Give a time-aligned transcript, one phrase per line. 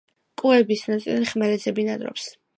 [0.41, 2.29] კუების ნაწილი ხმელეთზე ბინადრობს.